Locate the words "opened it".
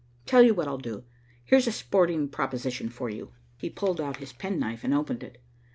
4.95-5.37